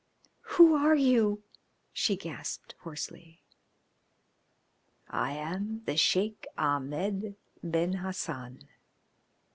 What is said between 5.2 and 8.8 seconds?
am the Sheik Ahmed Ben Hassan."